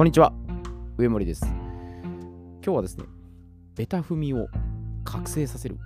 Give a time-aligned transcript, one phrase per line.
[0.00, 0.32] こんにちは、
[0.96, 1.44] 上森です。
[1.44, 1.52] 今
[2.62, 3.04] 日はですね、
[3.76, 4.46] ベタ踏みを
[5.04, 5.76] 覚醒させる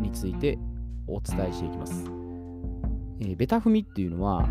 [0.00, 0.58] について
[1.06, 2.04] お伝えしていきます。
[3.20, 4.48] えーベタ踏みっていうのは、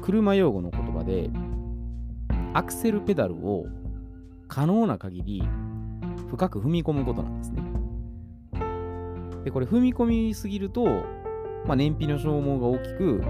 [0.00, 1.28] 車用語の言葉で、
[2.54, 3.66] アクセルペダルを
[4.48, 5.42] 可能な限り
[6.30, 7.62] 深く踏み込むことなんですね。
[9.44, 10.86] で、これ踏み込みすぎると、
[11.66, 13.20] まあ、燃費の消耗が大きく、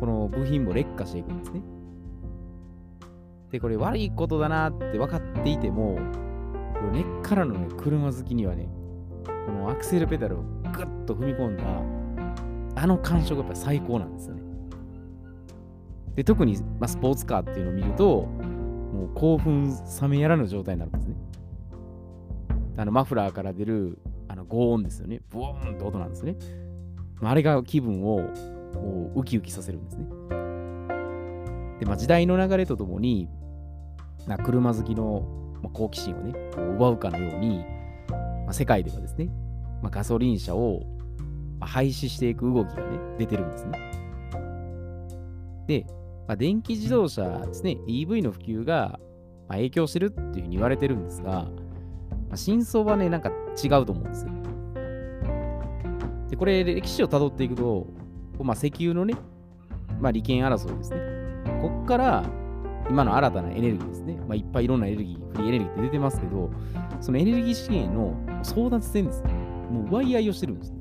[0.00, 1.60] この部品も劣化していくんですね。
[3.52, 5.98] で、これ悪いことだなって分かっていても、
[6.90, 8.68] 根っからのね、車好きにはね、
[9.46, 14.42] このアクセルペダルをグッと踏み込んだ、あの感触がやっぱり最高なんですよね。
[16.14, 21.16] で、特に、まあ、スポーツカーっていうのを見ると、もう興奮冷めやらぬ状態になるんですね。
[22.78, 25.20] あの、マフラーから出る、あの、轟音ですよね。
[25.28, 26.36] ブオーンって音なんですね。
[27.20, 28.20] まああれが気分を
[28.74, 30.06] もうウキウキさせるんですね。
[31.80, 33.28] で、まあ、時代の流れとともに、
[34.26, 35.24] な車好きの、
[35.72, 37.64] 好奇心をね、こう奪うかのように、
[38.08, 39.28] まあ、世界ではですね、
[39.82, 40.82] まあ、ガソリン車を
[41.60, 43.92] 廃止していく動きがね、出てるんですね。
[45.66, 45.86] で、
[46.26, 48.98] まあ、電気自動車ですね、EV の普及が
[49.48, 51.48] まあ影響してるっていうふうに言われてるんですが、ま
[52.32, 53.30] あ、真相はね、なんか
[53.62, 54.32] 違うと思うんですよ。
[56.30, 57.86] で、これ、歴史をたどっていくと、
[58.40, 59.14] まあ、石油のね、
[60.00, 60.98] まあ、利権争いですね。
[61.60, 62.24] こっから、
[62.90, 64.16] 今の新たなエネルギーですね。
[64.16, 66.50] まあ、いっぱいいろんなエネルギー、フリーエネルギーって出てますけど、
[67.00, 69.32] そのエネルギー資源の争奪戦ですね。
[69.70, 70.78] もう奪い合いをしてるんですね。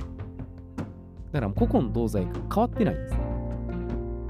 [1.31, 3.19] だから古今東西変わってないんですね。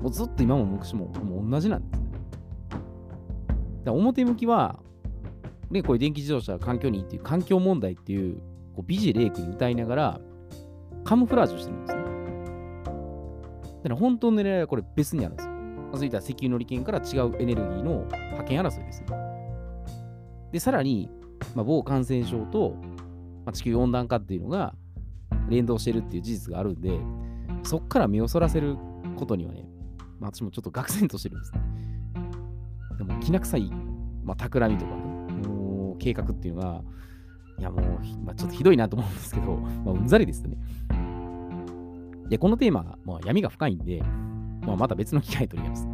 [0.02, 2.12] もうずっと今も昔ももう同じなんですね。
[3.84, 4.80] だ表向きは、
[5.72, 8.36] ね、こういう電気自動車環境にいいっていう環境問題っていう
[8.76, 10.22] こう美辞麗句に歌いながら
[11.04, 12.02] カムフラージュしてるんですね。
[13.84, 15.51] だから本当の狙いはこれ別にあるんですよ。
[15.98, 19.08] そういった石油の利権から違うエネルギーの覇権争いですね。
[20.52, 21.10] で、さらに、
[21.56, 22.76] まあ、某感染症と、
[23.46, 24.76] まあ、地球温暖化っていうのが
[25.50, 27.00] 連動してるっていう事実があるんで、
[27.64, 28.78] そっから目をそらせる
[29.18, 29.68] ことにはね、
[30.20, 31.62] まあ、私もちょっと愕然としてるんですね。
[32.98, 33.72] でも、きな臭い、
[34.24, 35.02] まあ、企みとかね、
[35.48, 36.82] もう計画っていうのが、
[37.60, 37.84] いやもう、
[38.24, 40.58] まあ、ちょっとひどいなと思うんですけど、まあ、うんざりですよね。
[42.30, 44.02] で、このテーマ、まあ、闇が深いんで、
[44.62, 45.88] まあ、また別の機会取ります。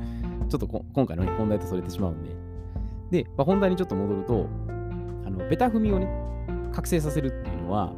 [0.50, 3.24] ちょっと今回の、ね、本題とそれてしまうんで。
[3.24, 4.48] で、まあ、本題にちょっと戻ると、
[5.26, 6.08] あのベタ踏みをね、
[6.72, 7.94] 覚醒させるっていうのは、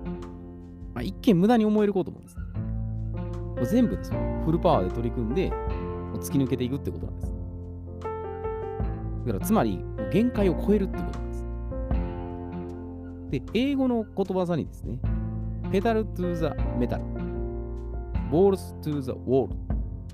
[0.93, 2.37] まあ、一見無駄に思えることもです。
[2.37, 4.19] もう全部ですよ。
[4.45, 5.51] フルパワーで取り組んで、
[6.15, 7.33] 突き抜けていくってことなんです。
[9.25, 11.45] だから、つまり、限界を超えるってことなんです。
[13.53, 14.97] で、英語の言葉さにですね、
[15.71, 17.03] ペダルトゥーザメタル、
[18.31, 19.55] ボールストゥーザウォール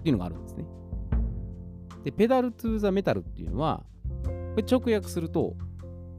[0.05, 0.65] っていうのがあるんですね。
[2.03, 3.83] で、ペダルトゥーザメタルっていうのは、
[4.23, 5.55] これ直訳すると、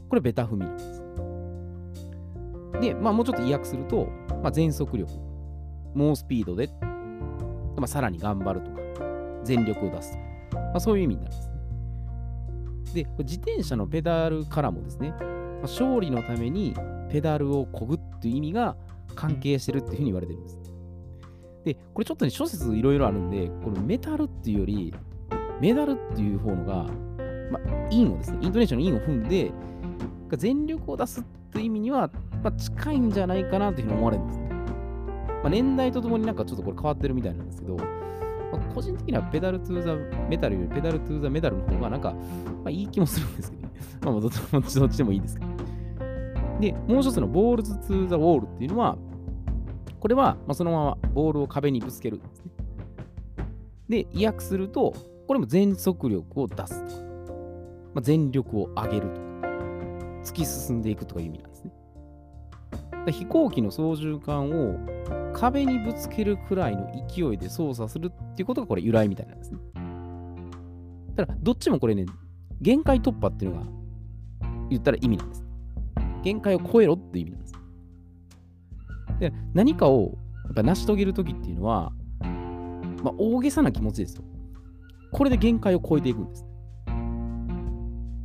[0.08, 1.02] これベタ踏みなんです。
[2.80, 4.08] で、まあもうちょっと意訳すると、
[4.42, 5.08] まあ、全速力、
[5.94, 6.69] 猛スピードで、
[7.76, 8.80] まあ、さらに頑張るとか、
[9.44, 10.18] 全力を出す
[10.50, 11.48] とか、まあ、そういう意味になるんです
[12.97, 13.04] ね。
[13.04, 16.74] で、自転車のペダルからもですね、まあ、勝利のために
[17.08, 18.76] ペダルを漕ぐっていう意味が
[19.14, 20.66] 関係してるっていうふうに言われてるんです。
[21.66, 24.94] で、これちょっとね、諸説いろいろあるんで、このメタルっていうより、
[25.60, 26.84] medal っていう方のが、
[27.50, 29.50] まあ、インをですね、イントネーションのインを踏んで、
[30.37, 32.09] 全力を出すっていう意味には、
[32.44, 34.49] まあ、近いんじゃないかなというふうに思われるんですね。
[34.49, 37.84] まあ、年代とともになんかちょっとこれ変わってるみたいなんですけど、ま
[38.53, 39.97] あ、個人的には pedal to the
[40.28, 42.19] metal より pedal to the medal の方がなんか、ま
[42.66, 43.72] あ、いい気もするんですけどね。
[44.03, 45.50] まあ、どっちどっちでもいいですけど。
[46.60, 48.97] で、もう一つの balls to the wall っていうのは、
[50.01, 52.51] これは、まあ、そのままボールを壁にぶつけるですね。
[53.89, 54.95] で、意訳すると、
[55.27, 56.83] これも全速力を出す
[57.27, 57.33] と、
[57.95, 59.27] まあ、全力を上げるとか、
[60.25, 61.73] 突き進んでいくとかいう意味なんですね。
[63.12, 69.59] 飛行機の操縦桿を壁にぶつけるくらいの勢いで操作するっていうことがこれ由来みたいなんですね。
[71.15, 72.07] ただ、どっちもこれね、
[72.60, 73.66] 限界突破っていうのが
[74.71, 75.45] 言ったら意味なんです。
[76.22, 77.54] 限界を超えろっていう意味なんです。
[79.18, 81.92] で、何かをやっぱ成し遂げるときっていうのは、
[83.03, 84.24] まあ、大げさな気持ちですよ。
[85.13, 86.45] これで限界を超えていくんです。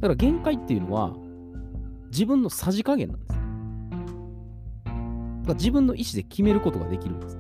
[0.02, 1.14] だから限界っていうのは、
[2.12, 3.30] 自分のさじ加減なんです。
[3.30, 3.42] だか
[5.48, 7.38] ら自分の意思で決めることができるんです。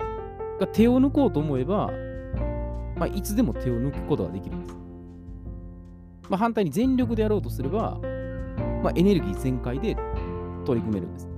[0.00, 1.90] だから手を抜こうと思えば、
[2.96, 4.76] まあ、いつでも手を抜くことができるんです。
[6.28, 8.00] まあ、反対に全力でやろうとすれば、
[8.82, 9.96] まあ、エネルギー全開で
[10.64, 11.35] 取り組めるんです。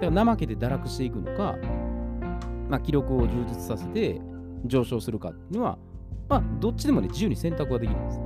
[0.00, 1.56] だから怠けて堕落していくのか、
[2.68, 4.20] まあ、記録を充実させて
[4.64, 5.78] 上昇するかっていうのは、
[6.28, 8.20] まあ、どっちでもね、自由に選択はできるんです。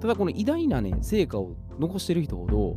[0.00, 2.76] ただこの偉大なね、成果を残してる人ほど、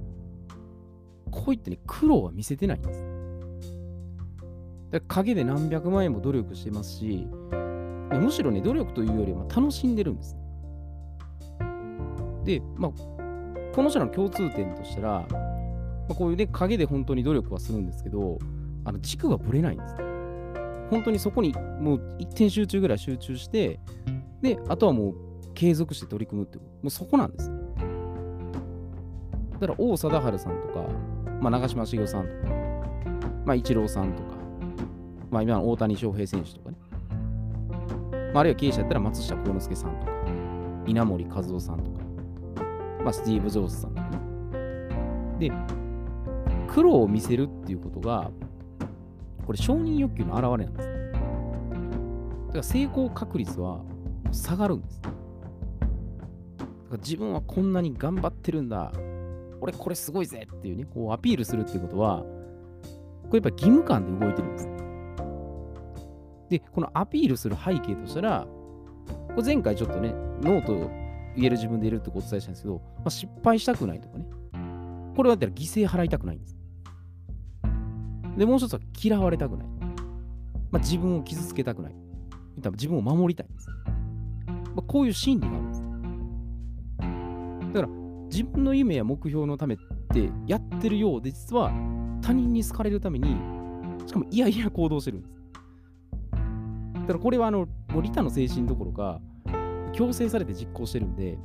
[1.32, 3.04] こういったね、苦労は見せてないんです。
[4.92, 7.28] だ陰で何百万円も努力してますし、
[8.12, 10.38] むしろね、努力というよりは楽しんでるんです。
[12.44, 12.92] で、まあ、
[13.74, 15.28] この人の共通点としたら、
[16.08, 18.40] まあ、こういうね、陰で本当に努力はするんですけど、
[18.84, 19.96] あの軸がぶれないんです。
[20.90, 23.80] 本当にそこにもう一点集中ぐらい集中して、
[24.42, 25.16] で、あとはもう
[25.56, 26.58] 継続して取り組むって。
[26.58, 27.60] もうそこなんですね。
[29.54, 30.86] だから、王貞治さんとか、
[31.42, 32.54] まあ、長嶋茂雄さんとか、
[33.46, 34.36] まあ、イチローさんとか、
[35.32, 36.78] まあ、今の大谷翔平選手とかね、
[38.34, 40.12] まあ、あるいは経営者やったら松下幸之助さんとか、
[40.86, 42.00] 稲森和夫さんとか、
[43.04, 44.20] まあ、スティーブ・ジョーズさんとかね。
[45.40, 45.52] で、
[46.76, 48.30] 苦労を見せるっていうことが、
[49.46, 50.90] これ承認欲求の表れなんです。
[52.48, 53.80] だから成功確率は
[54.34, 55.02] 下がるんです。
[55.02, 55.14] だか
[56.92, 58.92] ら自分はこんなに頑張ってるんだ。
[59.62, 62.26] 俺これすごいぜっていうね、こうアピールするっていうことは、こ
[63.32, 64.68] れやっぱ義務感で動いてるんです。
[66.50, 68.46] で、このアピールする背景としたら、
[69.30, 70.92] これ前回ちょっとね、 NO と
[71.38, 74.26] 言える自分でいるってお伝えしたんですけど、まあ、失敗したくないとかね。
[75.16, 76.65] これだったら犠牲払いたくないんです。
[78.38, 79.68] で、もう一つは嫌われたくない。
[80.72, 81.96] まあ、自分を傷つけたくない。
[82.74, 83.70] 自分を守りたいんです。
[84.48, 85.84] まあ、こういう心理があるんです。
[87.74, 87.94] だから、
[88.30, 89.78] 自分の夢や目標のためっ
[90.14, 91.72] てやってるようで、実は
[92.22, 93.38] 他人に好かれるために、
[94.06, 95.34] しかもいやいや行動してるんです。
[96.94, 99.22] だからこれはあの、もう利他の精神どころか、
[99.94, 101.38] 強制されて実行してるんで、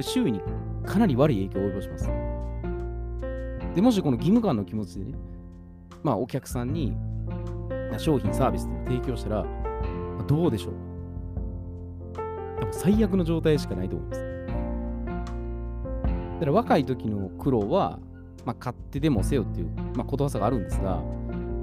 [0.00, 0.40] 周囲に
[0.86, 2.08] かなり悪い影響を及ぼします。
[3.74, 5.14] で、もしこの義務感の気持ちでね、
[6.04, 6.96] まあお客さんに
[7.98, 9.46] 商品、サービスを提供したら、
[10.28, 10.74] どうでしょう
[12.60, 14.20] 多分最悪の状態しかないと思います。
[16.34, 17.98] だから若い時の苦労は、
[18.44, 21.02] まあ、勝手でもせよっていう、まあ、ことわざがあるんですが、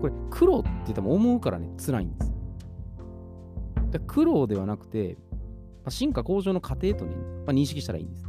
[0.02, 2.34] これ苦労って言っても思うからね、辛いんです。
[3.92, 5.18] で苦労ではなくて、
[5.84, 7.16] まあ、進化向上の過程とね、
[7.46, 8.26] まあ、認識したらいいんです。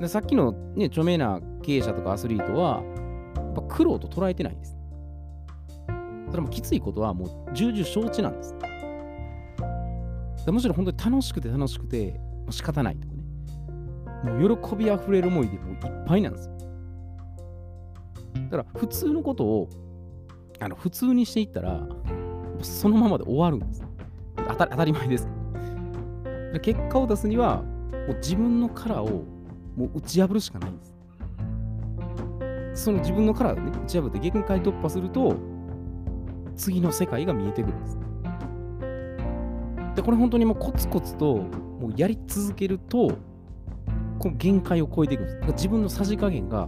[0.00, 2.82] でさっきの、ね、著名な経営者とかアスリートは、
[3.54, 4.76] ぱ苦労と捉えてないんです。
[6.30, 8.54] それもきついことはもう重々承知なんです。
[10.50, 13.22] むしろ本当に楽しくて楽しくて、まあ、仕方ないとかね。
[14.24, 16.54] もう喜びあふれる思いでもういっぱいなんですよ。
[18.50, 19.68] だから普通のことを
[20.60, 21.80] あの普通にしていったら、
[22.62, 23.84] そのままで終わるんです。
[24.36, 25.28] 当た当たり前です
[26.62, 29.24] 結果を出すには、もう自分の殻を
[29.76, 30.93] もう打ち破るしかないんです。
[32.74, 35.36] その自分の殻をね、打ち破って限界突破すると、
[36.56, 37.98] 次の世界が見えてくるんです。
[39.96, 43.12] で、これ本当にもうコツコツともうやり続けると、
[44.18, 45.34] この限界を超えていくんです。
[45.36, 46.66] だから自分のさじ加減が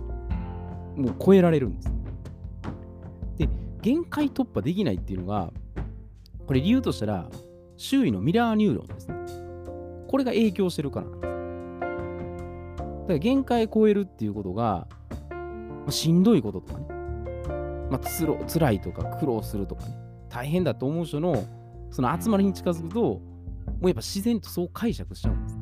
[0.97, 1.93] もう超えられるんです。
[3.37, 3.49] で、
[3.83, 5.53] 限界突破できないっていうのが、
[6.47, 7.29] これ理由としたら、
[7.77, 9.17] 周囲のミラーニューロンですね。
[10.09, 11.33] これが影響してるからなんです。
[12.77, 14.87] だから限界超えるっていうことが、
[15.87, 16.87] まあ、しんどいこととかね、
[17.91, 19.97] まあ、つろ辛いとか苦労するとかね、
[20.29, 21.45] 大変だと思う人の
[21.91, 23.21] その集まりに近づくと、も
[23.83, 25.59] うやっぱ自然とそう解釈しちゃうんです。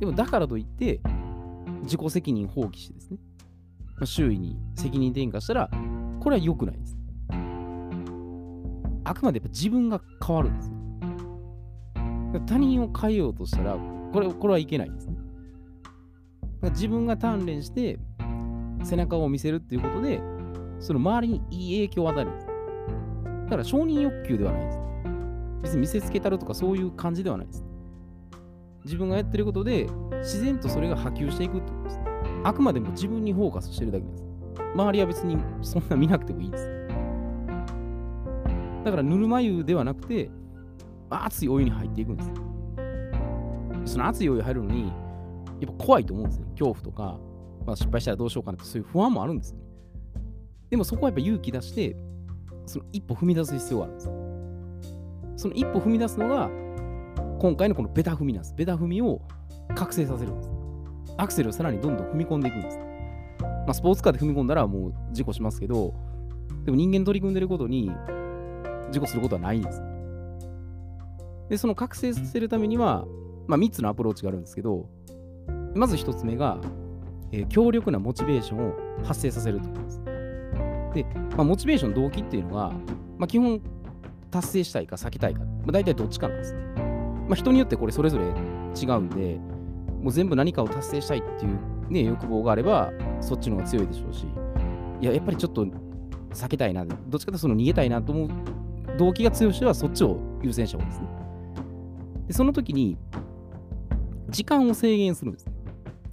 [0.00, 1.00] でもだからといって、
[1.82, 3.18] 自己責任放棄してですね、
[3.96, 5.70] まあ、周囲に責任転嫁したら、
[6.20, 6.96] これは良くないです。
[9.04, 10.72] あくまでやっぱ自分が変わるんです。
[12.46, 13.76] 他人を変えようとしたら、
[14.12, 15.16] これこれはいけないですね。
[16.70, 17.98] 自分が鍛錬して
[18.84, 20.20] 背中を見せるっていうことで、
[20.78, 22.46] その周りにいい影響を与えるんです。
[23.44, 24.78] だから承認欲求ではないです。
[25.62, 27.64] 別に見せつけたるとかそういう感じではないです。
[28.84, 32.00] 自分がやってることで自然とそれが波及していくってことです。
[32.44, 34.24] あくまでも自分にフォーカスしてるだけです。
[34.74, 36.68] 周りは別にそんな見なくてもいいです。
[38.84, 40.30] だからぬるま湯ではなくて、
[41.10, 43.92] 熱いお湯に入っていくんです。
[43.92, 44.92] その熱いお湯入るのに、
[45.60, 46.46] やっぱ怖いと思うんですね。
[46.50, 47.18] 恐怖とか、
[47.66, 49.60] まあ、失敗したらどうしようかなって、そういう不安もあるんですね。
[50.70, 51.96] でもそこはやっぱ勇気出して、
[52.64, 54.10] その一歩踏み出す必要があるんです。
[55.36, 56.48] その一歩踏み出すのが、
[57.38, 58.54] 今回のこのベタ踏みなんです。
[58.56, 59.20] ベタ踏みを
[59.74, 60.50] 覚醒させるんです。
[61.18, 62.78] アクセルをさらにどんどん踏み込んでいくんです。
[63.38, 65.94] まあ、スポーツカーで踏み込んだらもう事故しますけど、
[66.64, 67.90] でも人間取り組んでることに
[68.90, 69.82] 事故することはないんです。
[71.48, 73.04] で、その覚醒させるためには、
[73.46, 74.88] まあ、3つのアプローチがあるんですけど、
[75.74, 76.60] まず1つ目が、
[77.32, 80.02] えー、強力なモチベーションを発生させるということです。
[80.94, 81.04] で、
[81.36, 82.72] まあ、モチベーション、動機っていうのは、
[83.18, 83.60] まあ、基本、
[84.30, 86.54] 達成したいか避けたいか、まあ、大体どっちかなんです。
[86.54, 89.38] まあ、人によってこれそれぞれ違うんで、
[90.02, 91.58] もう全部何かを達成したいっていう
[91.90, 94.26] ね、欲望があれば、そっちの方が強いでしょうし、
[95.00, 95.66] いや、やっぱりちょっと
[96.32, 98.28] 避けたいな、どっちかというとその逃げたいなと思う
[98.98, 101.08] 動機が強い人はそっちを優先した方がいいですね。
[102.28, 102.98] で、その時に、
[104.28, 105.52] 時間を制限するんですね。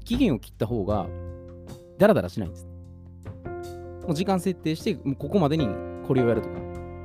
[0.03, 1.07] 期限を切った方が、
[1.97, 2.67] ダラダラしないんです。
[4.05, 5.67] もう時間設定して、もうここまでに
[6.07, 6.55] これをやるとか、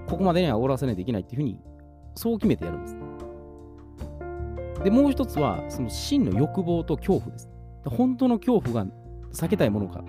[0.08, 1.60] ここまでには終わらせないといけないっていうふうに、
[2.14, 2.96] そう決めてやるんです。
[4.84, 7.48] で、もう一つは、その真の欲望と恐怖です。
[7.84, 8.90] 本当の恐怖が
[9.32, 10.04] 避けたいものか、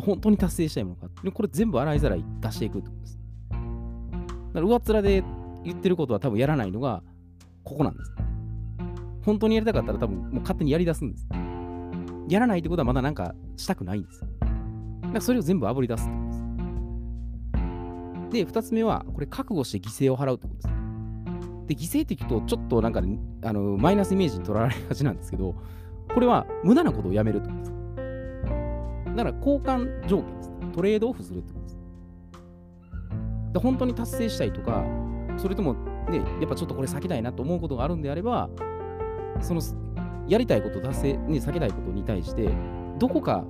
[0.00, 3.18] 本当に達成したいものか、これ全部洗いざらい出していくってことです。
[3.50, 5.24] だから上っ面で
[5.64, 7.02] 言ってることは多分やらないのが、
[7.64, 8.14] ここなんです。
[9.24, 11.26] 本当にやりたかったら多分もう勝手にやり出すんです。
[12.28, 14.24] やらないってことはまだなんかしたくないんです。
[15.02, 16.38] だかそれを全部あぶり出すってことです。
[18.30, 20.68] で、二つ目は、これ覚悟して犠牲を払うってことです。
[21.68, 25.54] で、犠牲って聞くと、ちょっとなんか、ね、あのマイナスイメージに取らわれがちなんですけど、
[26.12, 27.72] これは無駄なことをやめるってことです。
[29.16, 30.50] だから交換条件です。
[30.74, 31.78] トレードオフするってことです。
[33.52, 34.84] で本当に達成したいとか、
[35.38, 35.74] それとも、
[36.10, 38.50] ね、やっぱちょっとこれ避けたいなと思うことがあるんであれば、
[39.40, 39.60] その
[40.28, 42.48] やりたいこと達成、ね、避けたいことに対して、
[42.98, 43.44] どこか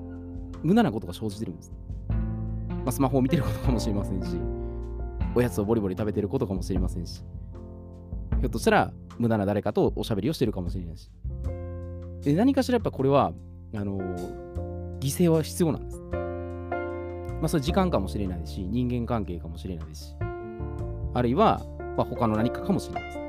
[0.62, 1.72] 無駄なことが生じてるんです。
[2.08, 4.38] まあ、スマホを見てることかもしれませんし、
[5.34, 7.24] おやつをボリボリ食べてることかもしれませんし、
[8.40, 11.10] ひょっとしたら無駄な誰かとおしゃべりをしてるかもしれないし。
[12.22, 13.32] で何かしらやっぱこれは、
[13.74, 16.00] あのー、犠牲は必要なんです。
[17.40, 20.14] まあ、それ時間かもしれないし、人間関係かもしれないし、
[21.14, 21.62] あるいは、
[21.96, 23.27] まあ、他の何かかもしれないです。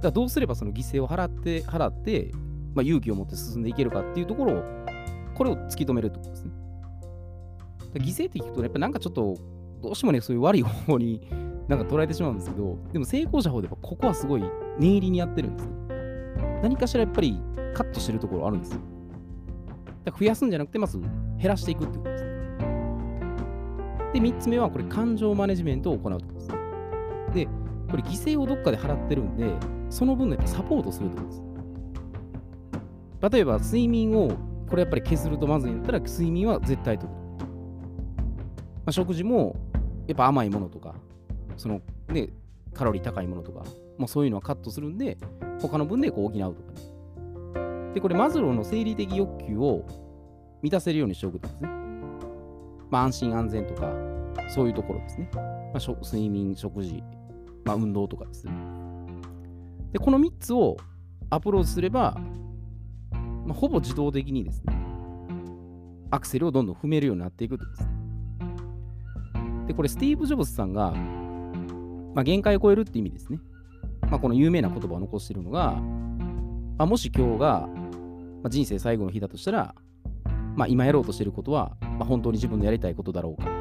[0.00, 2.30] だからどうすればその犠牲を払って、払って、
[2.74, 4.62] まあ、勇気を持って進んでいけるかっていうところを、
[5.34, 6.52] これを突き止めるってことですね。
[7.94, 9.36] 犠牲って聞くと、ねやっぱなんかちょっと、
[9.82, 11.20] どうしてもね、そういう悪い方に
[11.68, 14.42] なんか捉えてしまうんですけど、でも成功者法ではここはすごい
[14.78, 15.68] 念入りにやってるんです
[16.62, 17.38] 何かしらやっぱり
[17.74, 18.80] カットしてるところあるんですよ。
[20.04, 21.10] だから増やすんじゃなくて、まず減
[21.44, 22.24] らしていくってことです。
[24.14, 26.59] で、3つ目はこれ感情マネジメントを行うところです。
[27.90, 29.52] これ犠牲をどっかで払ってるんで、
[29.90, 31.42] その分のやっぱサポートするってことです。
[33.32, 34.30] 例えば睡眠を
[34.68, 37.12] これやっぱり削るとまずいんだったら睡眠は絶対とる。
[37.12, 37.18] ま
[38.86, 39.56] あ、食事も
[40.06, 40.94] やっぱ甘いものとか、
[41.56, 42.30] そのね、
[42.72, 43.64] カロリー高いものとか、
[43.98, 45.18] まあ、そういうのはカットするんで、
[45.60, 47.92] 他の分でこう補うとかね。
[47.94, 49.84] で、これマズローの生理的欲求を
[50.62, 51.68] 満たせるようにしておくとですね。
[52.90, 53.92] まあ、安心安全とか、
[54.48, 55.28] そういうところですね。
[55.34, 55.40] ま
[55.74, 57.02] あ、睡眠、食事、
[57.64, 58.46] まあ、運動とかです。
[59.92, 60.76] で、この3つを
[61.30, 62.16] アプローチすれば、
[63.46, 64.74] まあ、ほぼ自動的にですね、
[66.10, 67.88] アクセルをどんどん踏めるようになっていくとです。
[69.66, 70.92] で、これ、スティーブ・ジョブズさんが、
[72.14, 73.38] まあ、限界を超えるって意味ですね。
[74.10, 77.68] まあ、この有名な言葉を残しているのが、まあ、もし今日が、
[78.42, 79.74] まあ、人生最後の日だとしたら、
[80.56, 83.59] まあ、今やろうとしていることは、まあ、本当に自分のやりたいことだろうか。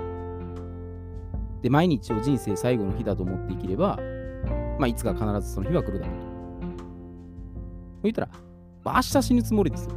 [1.61, 3.99] で、毎日を人生最後の日だと思って生きれば、
[4.79, 6.29] まあ、いつか必ずその日は来るだろうと。
[8.03, 8.29] 言ったら、
[8.83, 9.91] まあ、明日死ぬつもりですよ。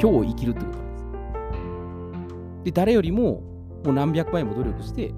[0.00, 2.64] 今日生きるってことなんです。
[2.64, 3.42] で、誰よりも、
[3.84, 5.12] もう何百倍も努力して、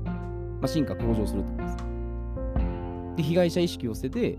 [0.60, 1.76] まあ、進化向上するってことです。
[3.16, 4.38] で、被害者意識を捨てて、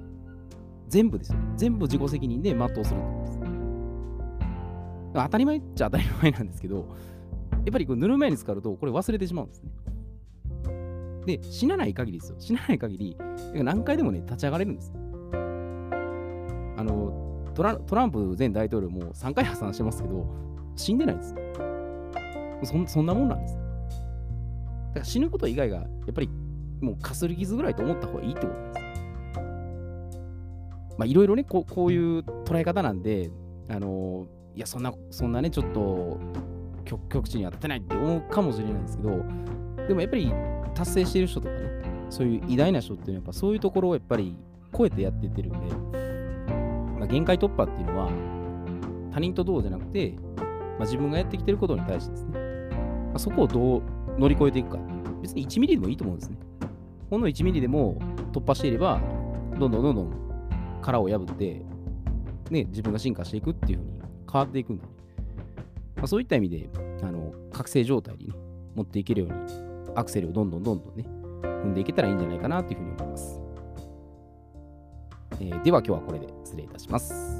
[0.88, 1.40] 全部ですよ。
[1.56, 3.40] 全部自己責任で全うするってことです。
[5.14, 6.84] 当たり前っちゃ当たり前なんですけど、や
[7.70, 9.70] っぱりこう塗る前に使うと、これ忘れてしまうんですね。
[11.38, 12.38] で、死なない限りですよ。
[12.40, 13.18] 死なない限り、
[13.54, 14.94] 何回でもね、立ち上がれるんです。
[16.78, 20.26] あのトラ、トランプ前大統領も3回破産してますけど、
[20.76, 21.36] 死んでないです
[22.64, 22.88] そ。
[22.88, 23.54] そんなもんなんです。
[23.56, 26.30] だから死ぬこと以外が、やっぱり
[26.82, 28.90] もうかすり傷ぐらいと思った方がいいってことです。
[30.98, 33.30] まあ、いろいろねこう、こういう捉え方なんで、
[33.70, 36.18] あのいや、そんな、そんなね、ちょっと
[36.86, 39.24] 極極地には立てないって思うかもしれないんですけど、
[39.90, 40.32] でもやっぱり
[40.76, 41.62] 達成している人とかね、
[42.12, 44.36] そういう偉大な人っていうのは、やっぱそういうところをやっぱり
[44.78, 45.58] 超えてやっていってるんで、
[47.00, 48.12] まあ、限界突破っていうのは、
[49.12, 50.14] 他人とどうじゃなくて、
[50.78, 52.40] まあ、自分がやってきてることに対してですね、
[53.08, 53.82] まあ、そこをどう
[54.20, 54.80] 乗り越えていくか。
[55.24, 56.38] 別に1ミリでもいいと思うんですね。
[57.10, 58.00] ほんの1ミリでも
[58.32, 59.02] 突破していれば、
[59.60, 60.14] どんどんどんどん
[60.84, 61.66] 殻を破って、
[62.52, 63.92] ね、自分が進化していくっていうふうに
[64.32, 64.84] 変わっていくんで、
[65.96, 66.70] まあ、そういった意味で、
[67.02, 68.36] あの、覚醒状態に、ね、
[68.76, 71.06] 持っていけるように、アクセルをどんどんどんどんね、
[71.44, 73.40] 踏んでいけたらいいんじゃないかなというふうに思います。
[75.42, 77.39] えー、では今日はこれで失礼いたします。